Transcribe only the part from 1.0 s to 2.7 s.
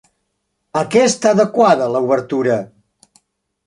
està adequada l'obertura?